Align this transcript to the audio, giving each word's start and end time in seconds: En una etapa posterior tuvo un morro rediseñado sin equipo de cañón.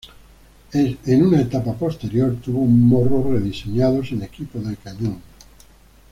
En 0.73 1.21
una 1.21 1.41
etapa 1.41 1.73
posterior 1.75 2.35
tuvo 2.43 2.61
un 2.61 2.87
morro 2.89 3.33
rediseñado 3.33 4.03
sin 4.03 4.23
equipo 4.23 4.57
de 4.57 4.75
cañón. 4.75 5.21